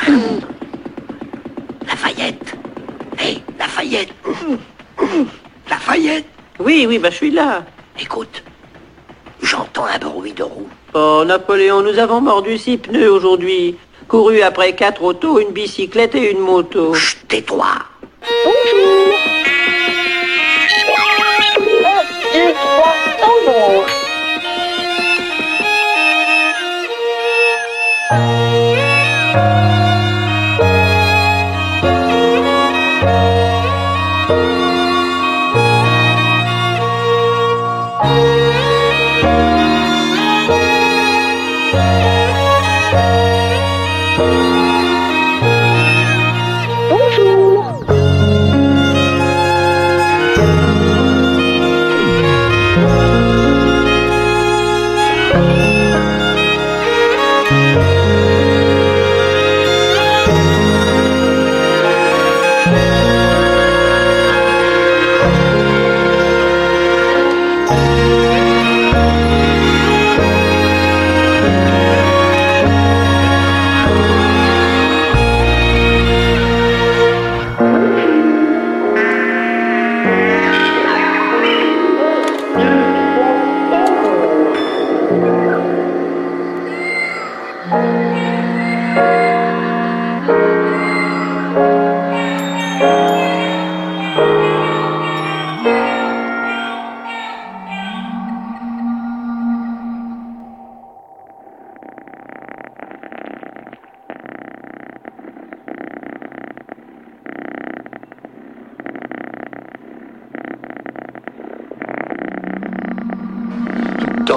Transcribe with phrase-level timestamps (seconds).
[1.86, 2.54] Lafayette
[3.18, 4.08] Hé, Lafayette
[5.68, 6.24] Lafayette
[6.58, 7.64] Oui, oui, bah je suis là.
[8.00, 8.42] Écoute,
[9.42, 10.68] j'entends un bruit de roue.
[10.94, 13.76] Oh, Napoléon, nous avons mordu six pneus aujourd'hui.
[14.08, 16.94] Couru après quatre autos, une bicyclette et une moto.
[16.94, 17.66] Chut, tais-toi
[18.22, 19.14] Bonjour.
[21.84, 23.79] Un, deux, trois,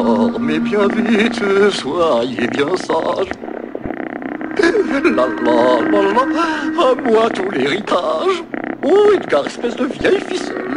[0.03, 3.29] Dormez bien vite, soyez bien sages.
[4.59, 8.43] La la la la, à moi tout l'héritage.
[8.83, 10.75] Oh, Edgar, espèce de vieille ficelle.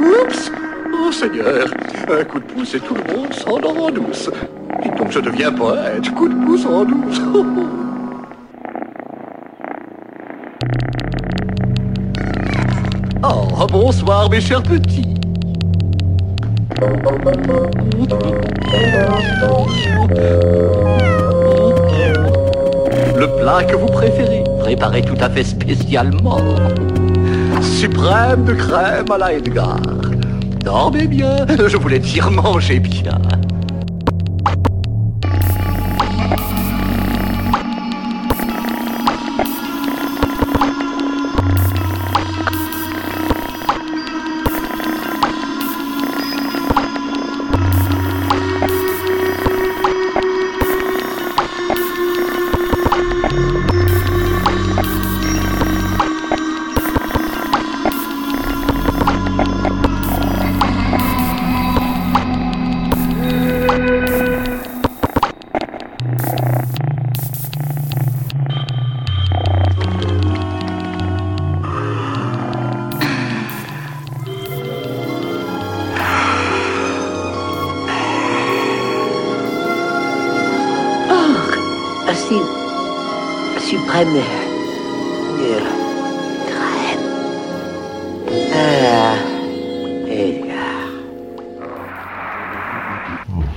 [0.00, 0.52] Oups
[0.92, 1.66] Oh Seigneur,
[2.08, 4.30] un coup de pouce et tout le monde s'endort en douce.
[4.84, 7.20] Dites donc, je deviens poète, coup de pouce en douce.
[13.26, 13.48] Oh,
[13.84, 15.14] bonsoir mes chers petits.
[23.14, 26.38] Le plat que vous préférez, préparé tout à fait spécialement.
[27.60, 29.76] Suprême de crème à la Edgar.
[30.64, 33.18] Dormez bien, je voulais dire mangez bien.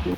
[0.07, 0.13] We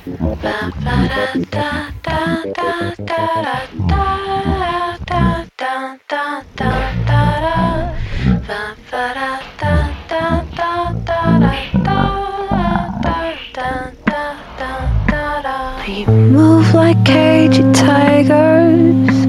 [16.06, 19.26] move like cagey tigers.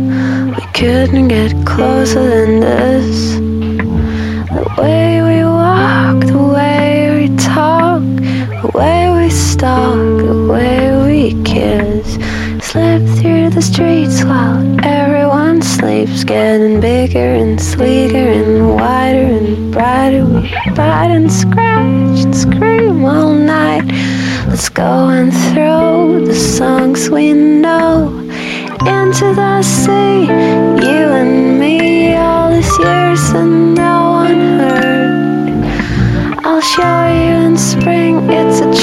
[0.56, 3.36] We couldn't get closer than this.
[4.54, 5.51] The way we
[9.62, 12.16] the way we kiss.
[12.66, 20.26] Slip through the streets while everyone sleeps, getting bigger and sleeker and wider and brighter.
[20.26, 23.86] We bite and scratch and scream all night.
[24.48, 28.18] Let's go and throw the songs we know
[28.88, 30.22] into the sea.
[30.88, 35.12] You and me, all these years and no one heard.
[36.44, 38.81] I'll show you in spring, it's a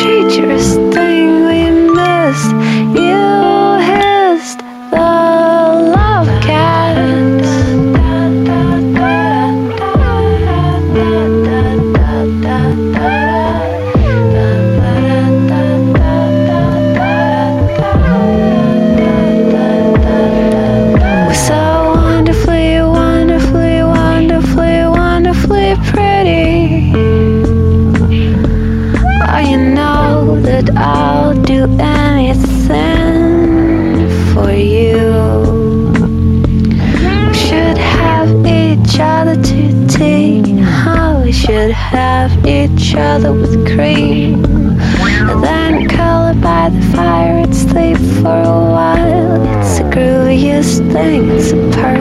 [50.99, 51.98] thanks, perfect.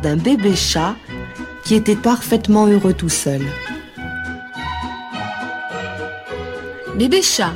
[0.00, 0.96] d'un bébé chat
[1.64, 3.42] qui était parfaitement heureux tout seul.
[6.96, 7.52] Bébé chat,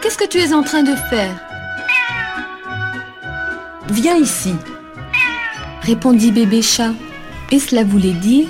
[0.00, 1.34] qu'est-ce que tu es en train de faire?
[3.88, 4.54] Viens ici,
[5.82, 6.92] répondit bébé chat.
[7.50, 8.46] Et cela voulait dire...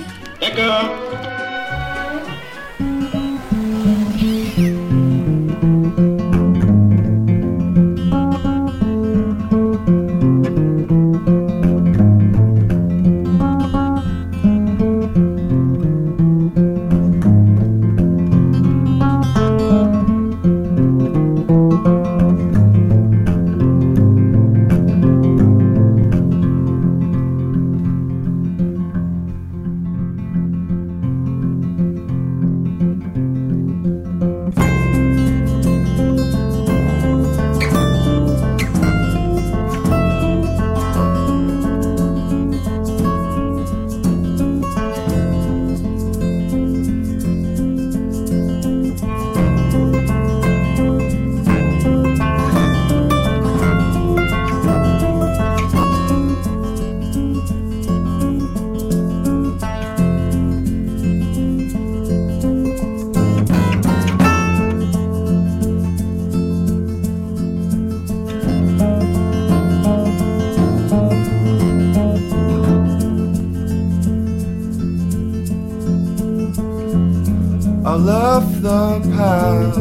[79.01, 79.71] to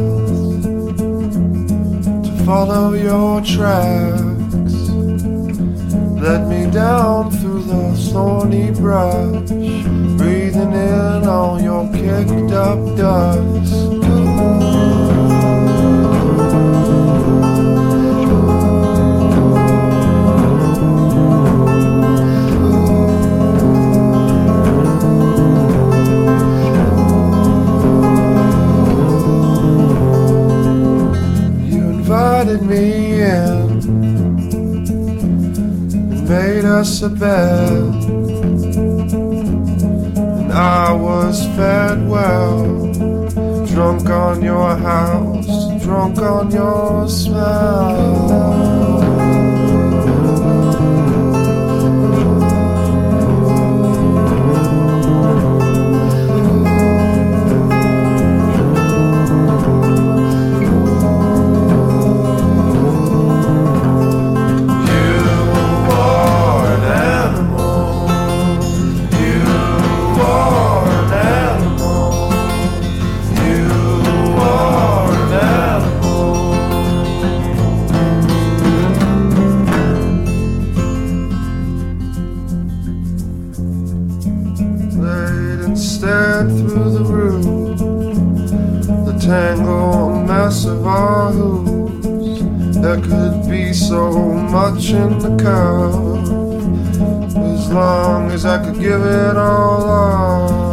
[2.47, 4.73] follow your tracks.
[6.21, 9.51] Led me down through the thorny brush,
[10.17, 13.92] breathing in all your kicked up dust.
[32.73, 33.69] Me in
[36.27, 37.95] made us a bed.
[40.41, 42.93] And I was fed well,
[43.67, 48.63] drunk on your house, drunk on your smell.
[92.83, 95.95] There could be so much in the cup,
[97.39, 100.72] as long as I could give it all up.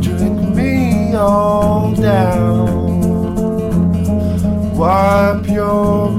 [0.00, 3.02] Drink me all down.
[4.76, 6.11] Wipe your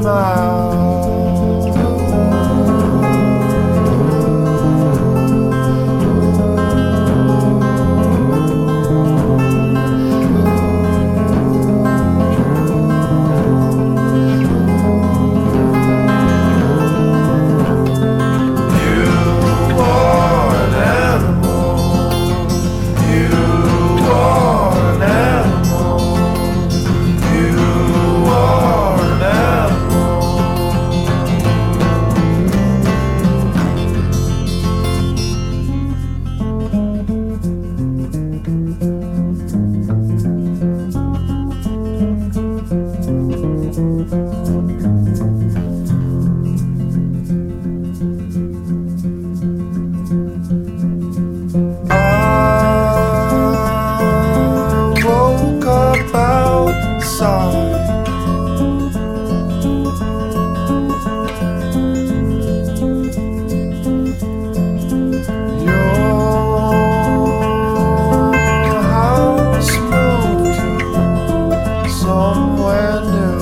[72.13, 73.39] somewhere new.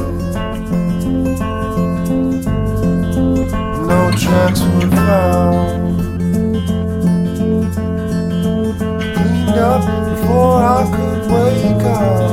[3.92, 6.00] No tracks were found.
[9.16, 12.31] Cleaned up before I could wake up.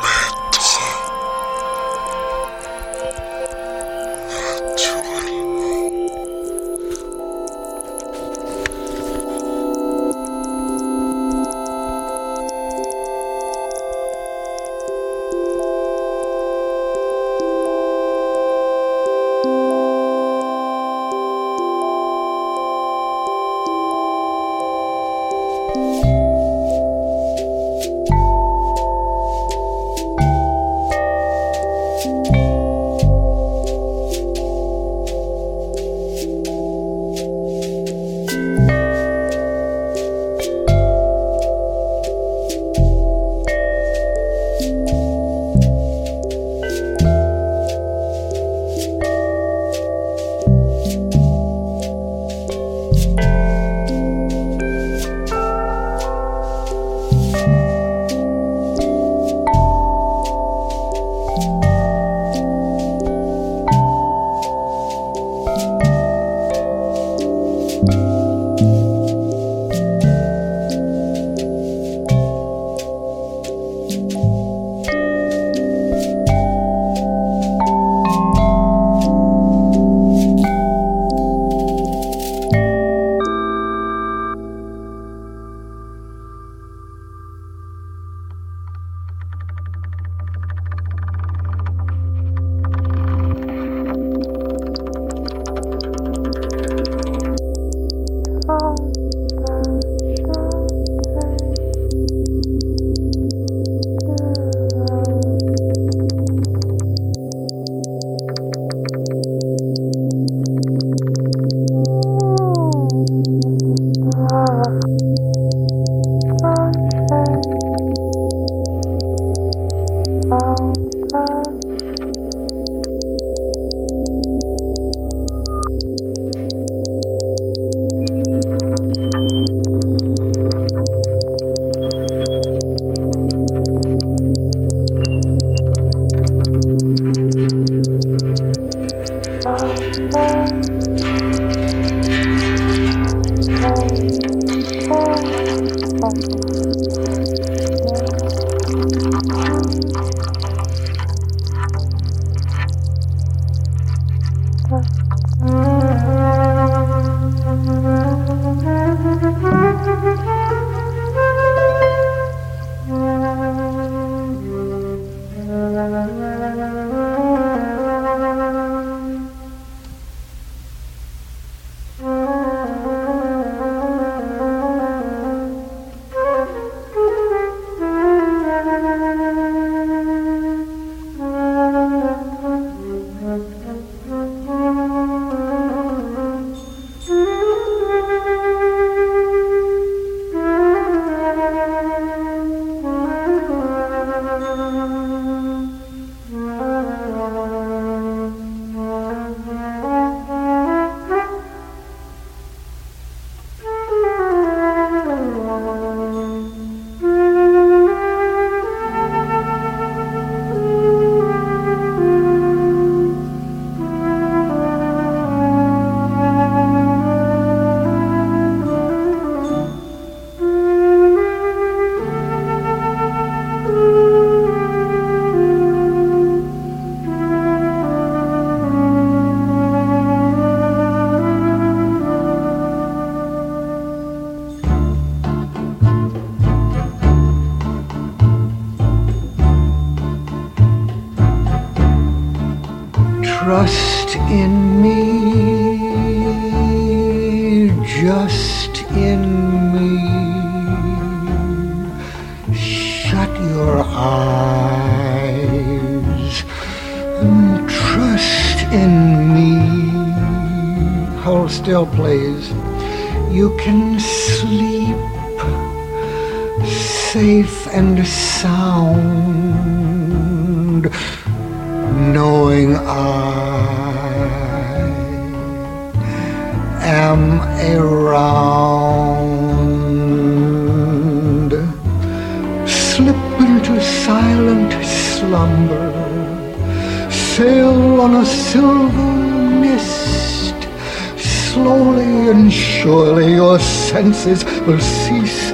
[294.00, 295.50] senses will cease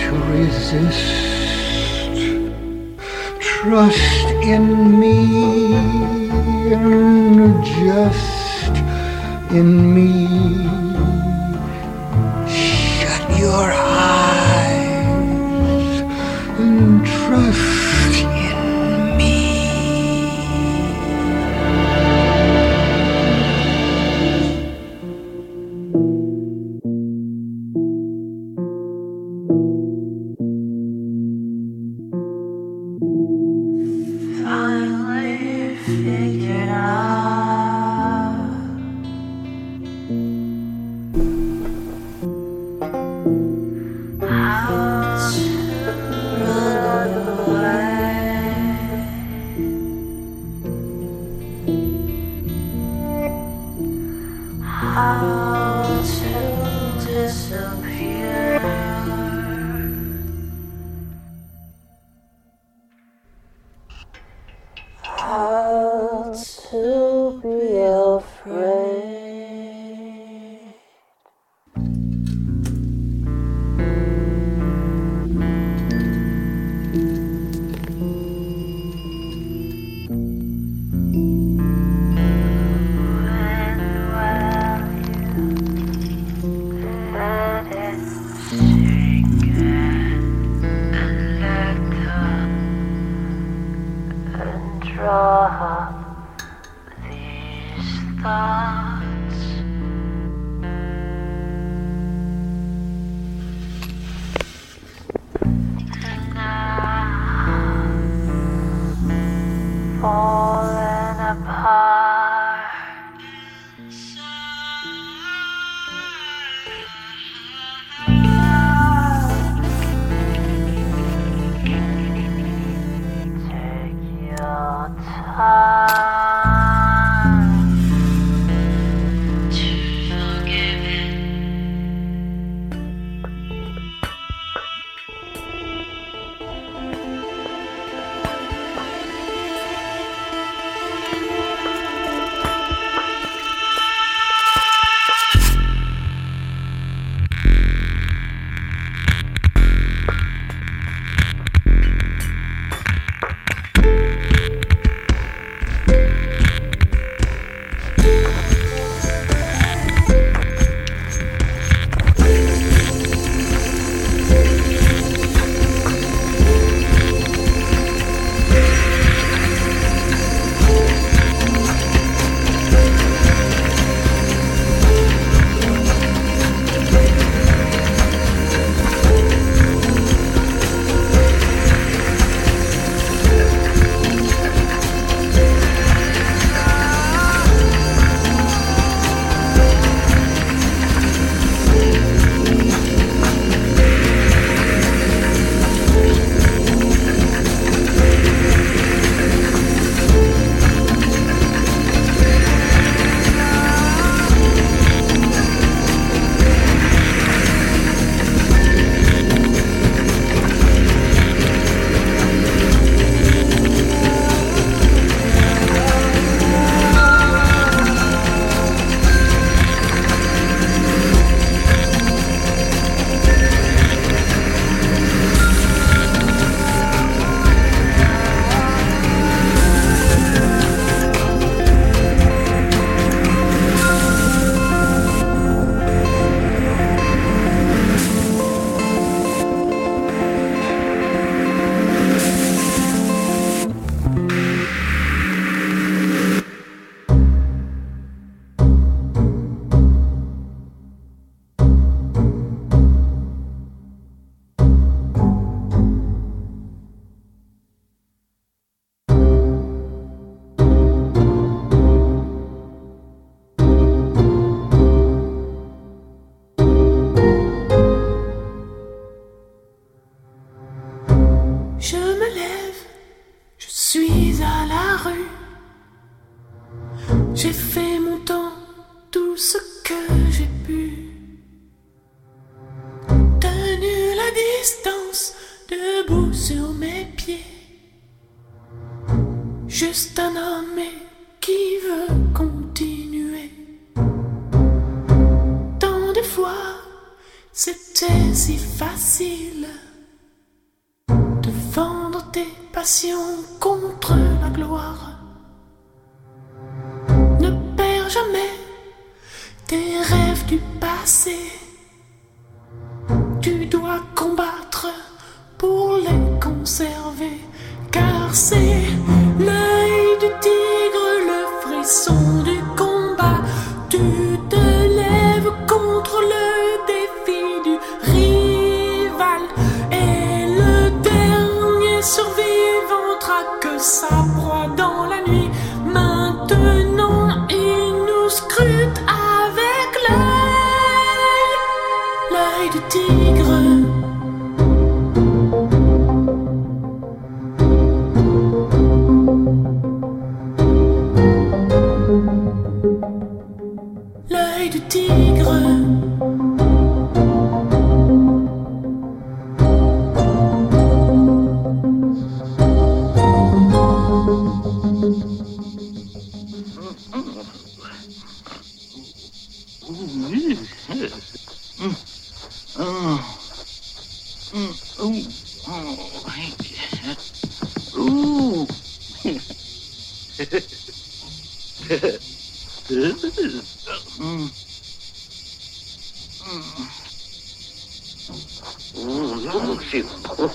[0.00, 1.07] to resist.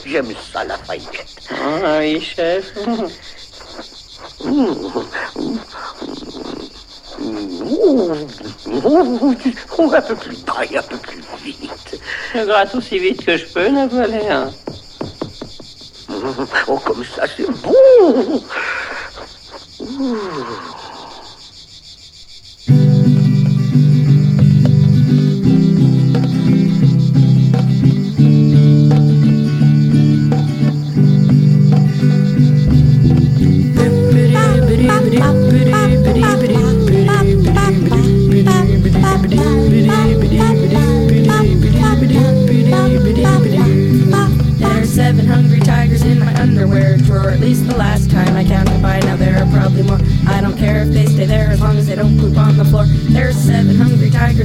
[0.06, 1.50] J'aime ça, la paillette.
[1.52, 2.74] Ah oui, chef.
[9.96, 12.00] Un peu plus bas et un peu plus vite.
[12.34, 14.54] Je gratte aussi vite que je peux, Napoléon.
[16.10, 18.44] Mmh, Oh, comme ça, c'est bon.
[19.98, 20.83] なるほど。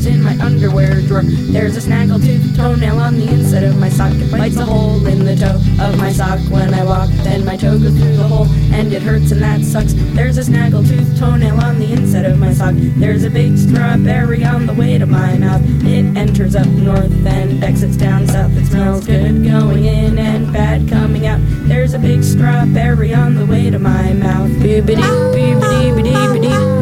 [0.07, 1.23] In my underwear drawer.
[1.25, 4.13] There's a snaggletooth toenail on the inside of my sock.
[4.15, 7.09] It bites a hole in the toe of my sock when I walk.
[7.25, 9.95] Then my toe goes through the hole and it hurts and that sucks.
[10.15, 12.75] There's a snaggletooth toenail on the inside of my sock.
[12.77, 15.63] There's a big strawberry on the way to my mouth.
[15.85, 18.57] It enters up north and exits down south.
[18.57, 21.41] It smells good going in and bad coming out.
[21.69, 24.51] There's a big strawberry on the way to my mouth.
[24.63, 25.03] Beebity,
[25.35, 26.78] beebity, beebity,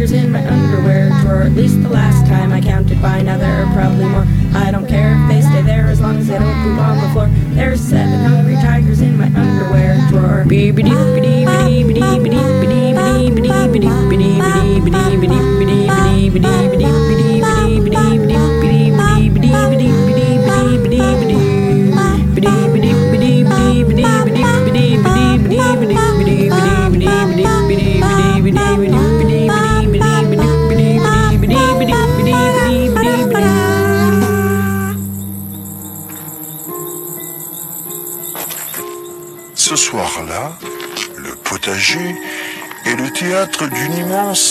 [0.00, 1.42] in my underwear drawer.
[1.42, 2.03] At least the last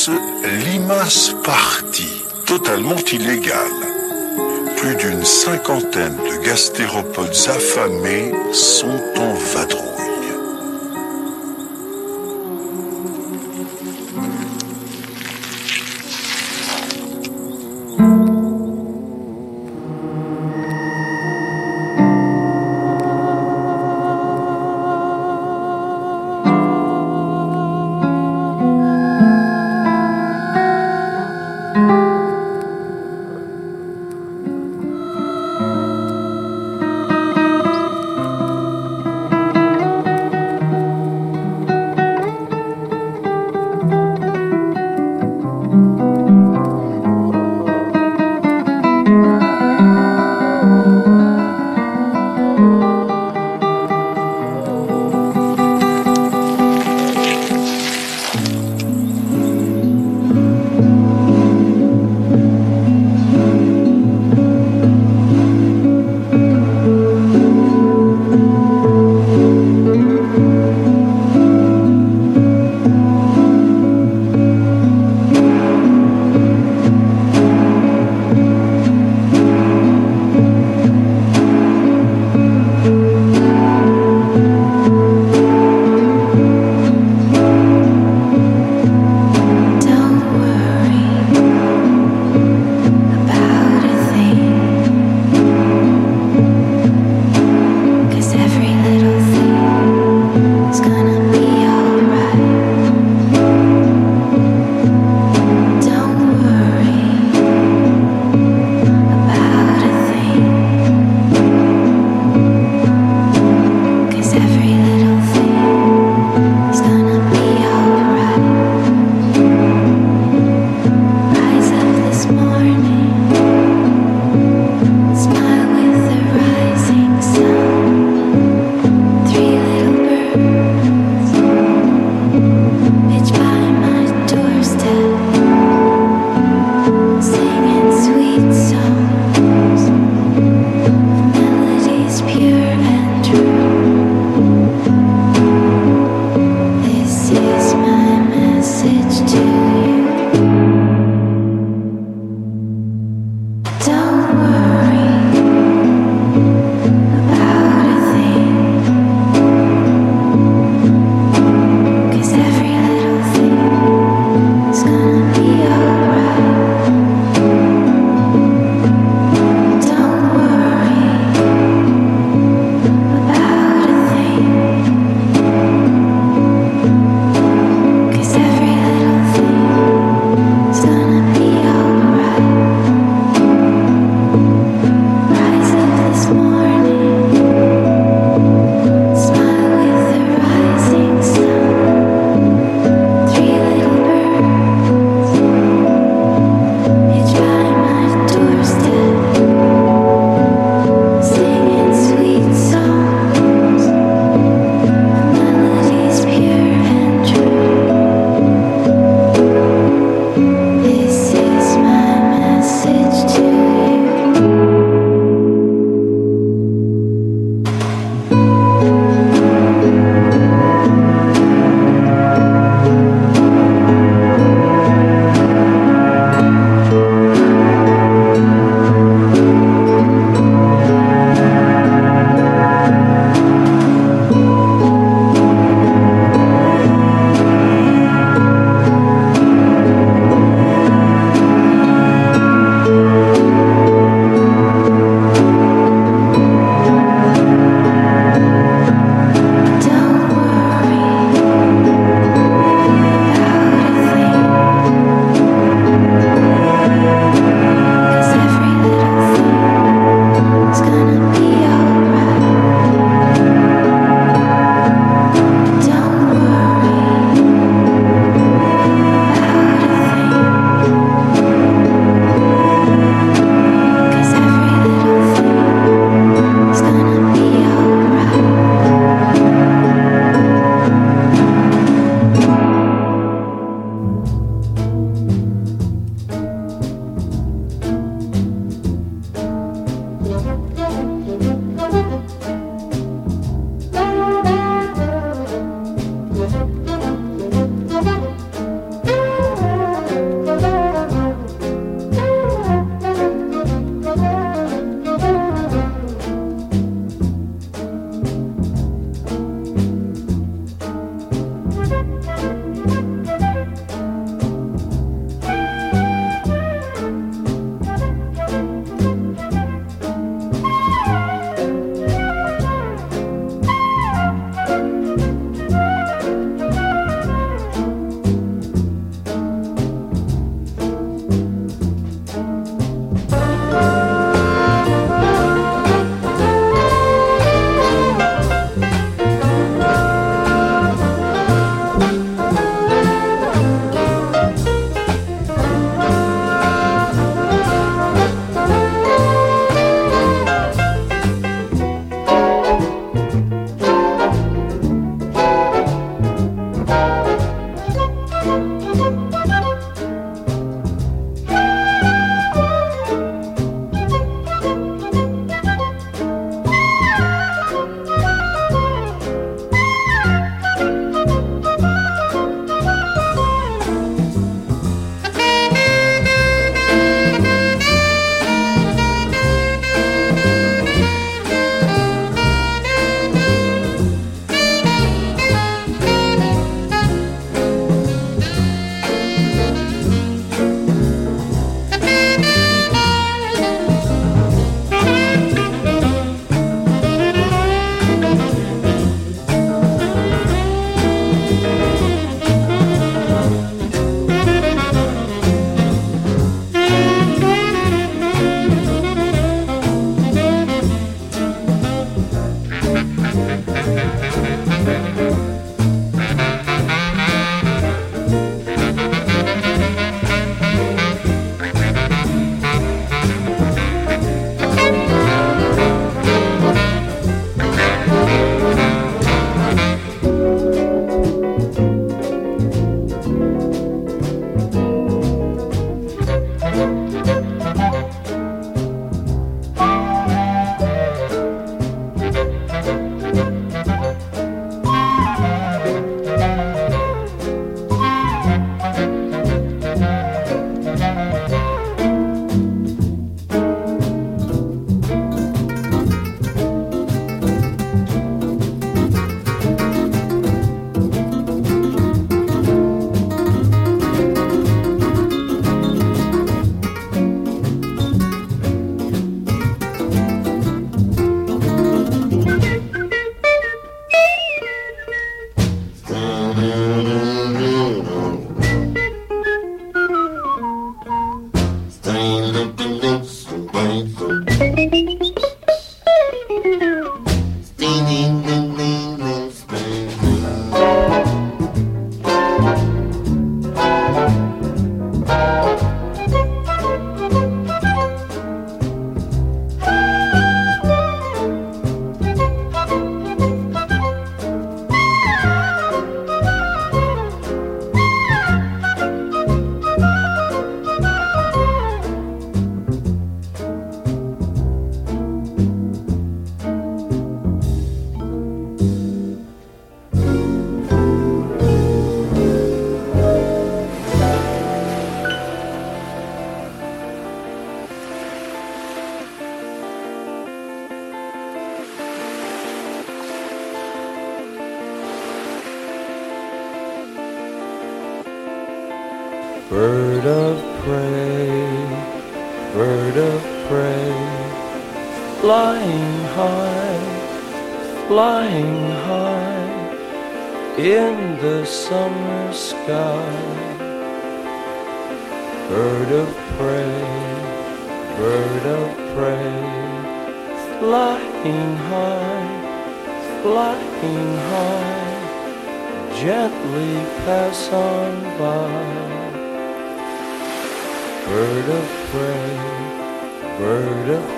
[0.07, 3.71] immense limace party, totalement illégale.
[4.77, 9.92] Plus d'une cinquantaine de gastéropodes affamés sont en vadrouille.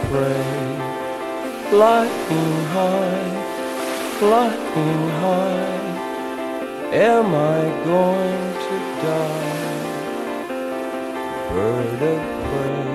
[0.08, 0.52] Prey,
[1.70, 3.32] flying high,
[4.20, 5.86] flying high.
[6.94, 7.60] Am I
[7.92, 8.76] going to
[9.06, 9.56] die?
[11.52, 12.90] Bird of prey,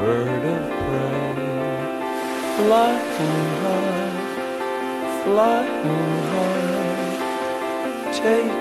[0.00, 1.34] bird of prey,
[2.56, 4.14] flying high,
[5.24, 6.74] flying high.
[8.12, 8.53] Take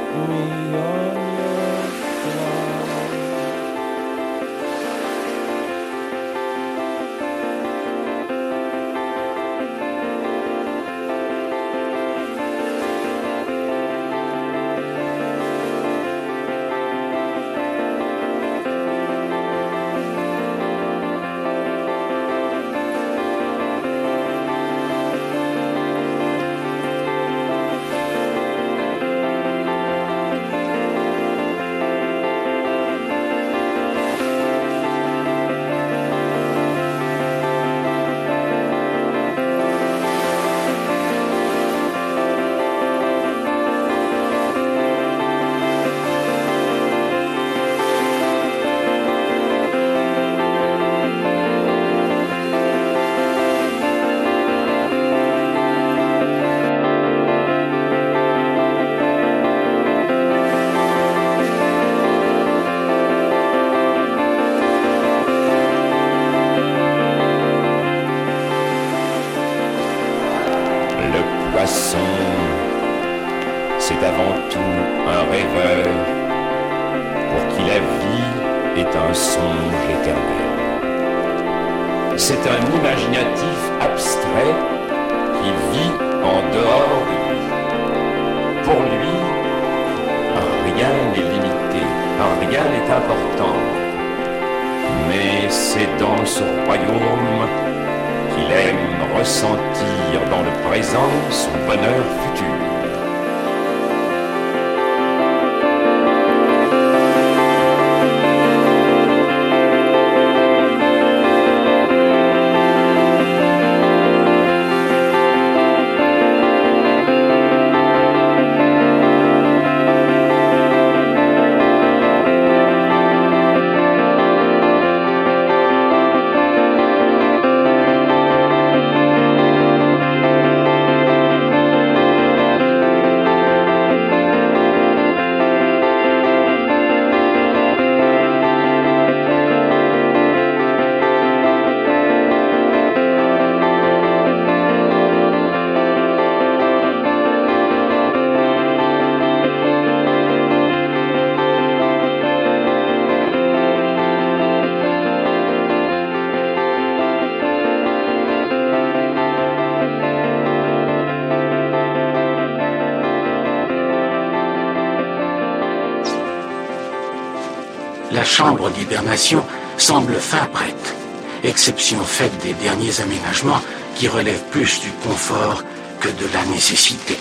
[168.24, 169.44] la chambre d'hibernation
[169.76, 170.96] semble fin prête,
[171.44, 173.60] exception faite des derniers aménagements
[173.96, 175.62] qui relèvent plus du confort
[176.00, 177.18] que de la nécessité.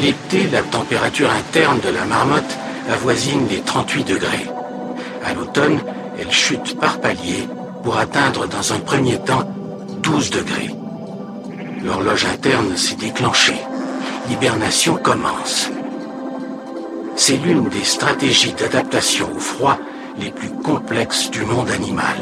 [0.00, 2.56] L'été, la température interne de la marmotte
[2.88, 4.46] avoisine les 38 degrés.
[5.24, 5.80] À l'automne,
[6.18, 7.48] elle chute par palier
[7.82, 9.44] pour atteindre dans un premier temps
[10.02, 10.70] 12 degrés.
[11.84, 13.60] L'horloge interne s'est déclenchée.
[14.28, 15.70] L'hibernation commence.
[17.16, 19.78] C'est l'une des stratégies d'adaptation au froid
[20.18, 22.16] les plus complexes du monde animal.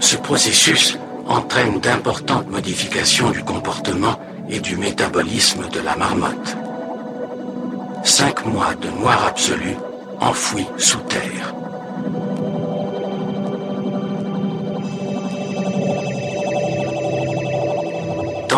[0.00, 4.18] Ce processus entraîne d'importantes modifications du comportement
[4.48, 6.56] et du métabolisme de la marmotte.
[8.04, 9.76] Cinq mois de noir absolu
[10.20, 11.54] enfouis sous terre.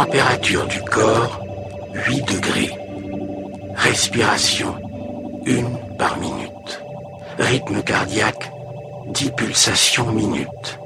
[0.04, 1.40] Température du corps
[1.94, 2.76] 8 degrés.
[3.76, 4.74] Respiration
[5.46, 6.82] 1 par minute.
[7.38, 8.50] Rythme cardiaque
[9.06, 10.80] 10 pulsations minutes.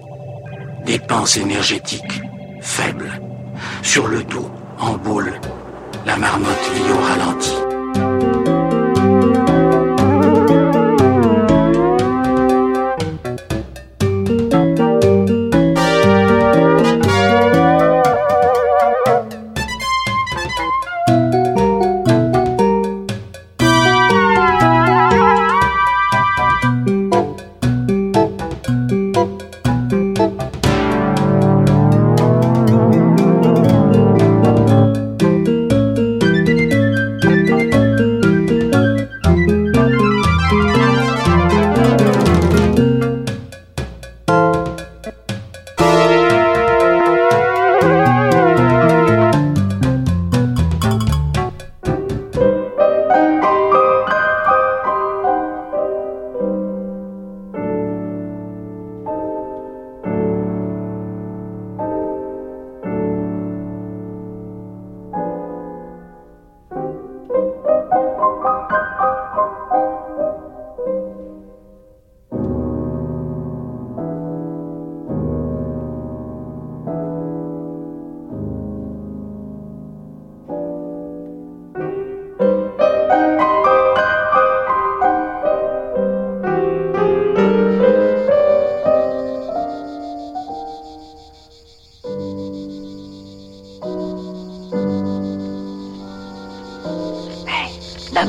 [0.84, 2.20] Dépenses énergétiques
[2.60, 3.10] faibles.
[3.82, 5.40] Sur le dos, en boule,
[6.04, 8.35] la marmotte vit au ralenti.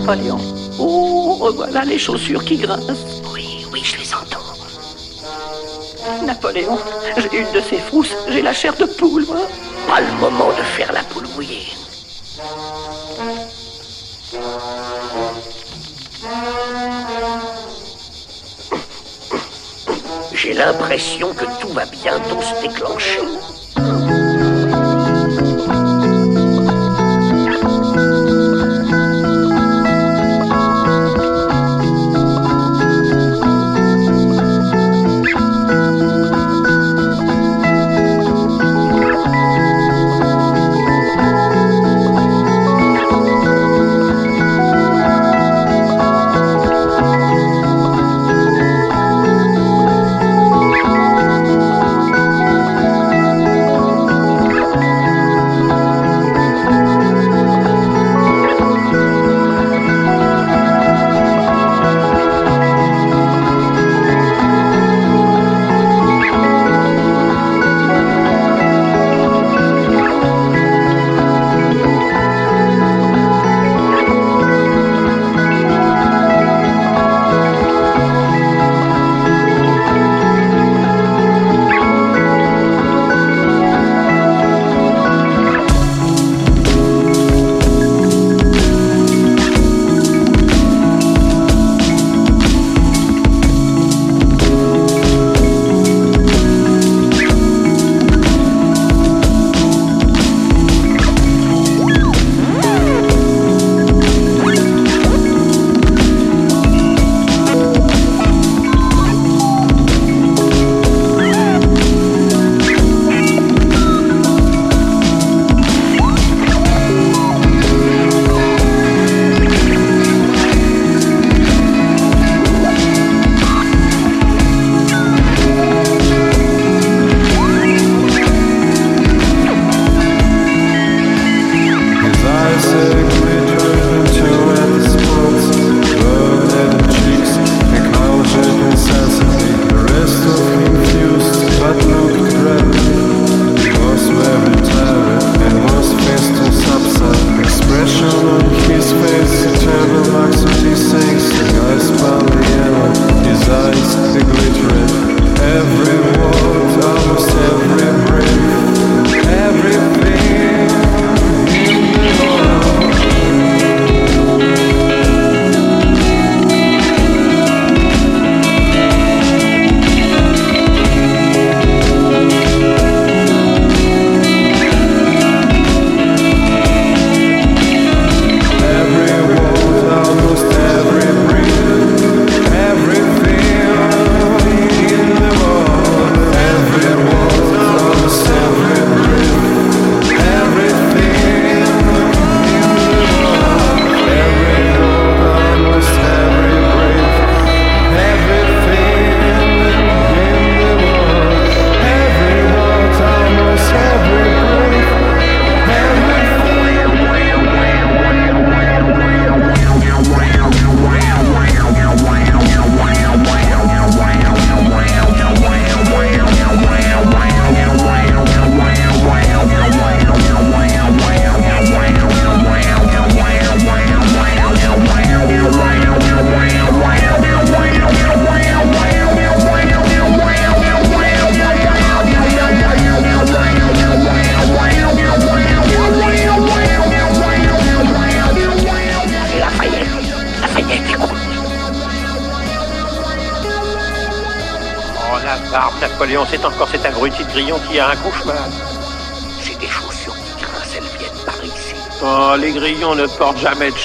[0.07, 0.39] Napoléon.
[0.79, 3.21] Oh, revoilà les chaussures qui grincent.
[3.33, 4.39] Oui, oui, je les entends.
[6.23, 6.79] Napoléon,
[7.17, 9.41] j'ai une de ces frousses, j'ai la chair de poule, moi.
[9.85, 11.67] Pas le moment de faire la poule mouillée.
[20.31, 23.19] J'ai l'impression que tout va bientôt se déclencher.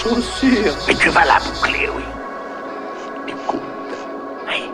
[0.04, 2.02] Mais tu vas la boucler, oui.
[3.28, 3.60] Écoute.
[4.48, 4.68] Oui.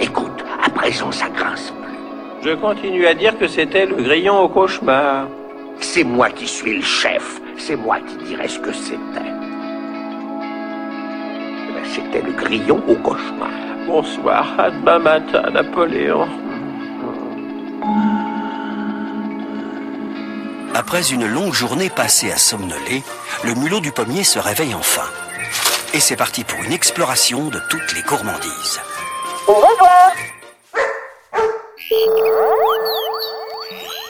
[0.00, 2.50] Écoute, à présent, ça grince plus.
[2.50, 5.28] Je continue à dire que c'était le grillon au cauchemar.
[5.80, 7.40] C'est moi qui suis le chef.
[7.56, 8.98] C'est moi qui dirais ce que c'était.
[11.68, 13.48] Eh ben, C'était le grillon au cauchemar.
[13.86, 16.28] Bonsoir, à demain matin, Napoléon.
[20.74, 23.04] Après une longue journée passée à somnoler,
[23.44, 25.08] le mulot du pommier se réveille enfin.
[25.94, 28.80] Et c'est parti pour une exploration de toutes les gourmandises.
[29.46, 30.12] Au revoir.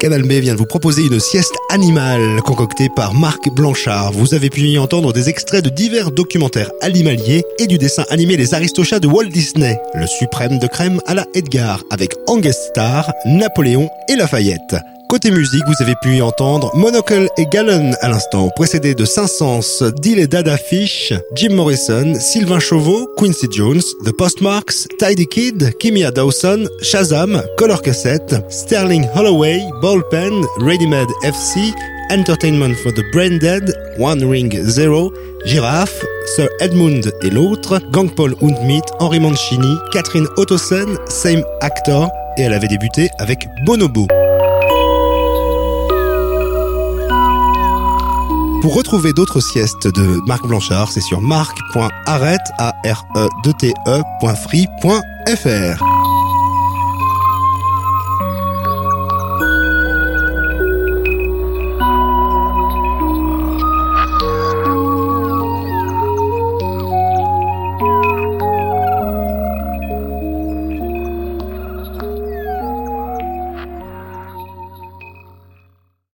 [0.00, 4.12] Canal B vient de vous proposer une sieste animale concoctée par Marc Blanchard.
[4.12, 8.38] Vous avez pu y entendre des extraits de divers documentaires animaliers et du dessin animé
[8.38, 12.70] Les Aristochats de Walt Disney, le suprême de crème à la Edgar, avec en guest
[12.70, 14.76] star Napoléon et Lafayette.
[15.08, 19.92] Côté musique, vous avez pu y entendre Monocle et Gallon à l'instant, précédé de Saint-Saëns,
[20.00, 26.10] Dill et Dada Fish, Jim Morrison, Sylvain Chauveau, Quincy Jones, The Postmarks, Tidy Kid, Kimia
[26.10, 31.72] Dawson, Shazam, Color Cassette, Sterling Holloway, Ballpen, Ready Made FC,
[32.10, 35.12] Entertainment for the Brain Dead, One Ring Zero,
[35.44, 42.42] Giraffe, Sir Edmund et l'autre, Gangpol und Meat, Henri Mancini, Catherine Ottosen, Same Actor, et
[42.42, 44.06] elle avait débuté avec Bonobo.
[48.64, 52.40] Pour retrouver d'autres siestes de Marc Blanchard, c'est sur marc.arrête,